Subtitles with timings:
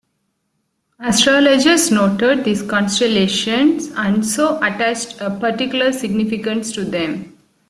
[0.97, 7.37] Astrologers noted these constellations and so attached a particular significance to them.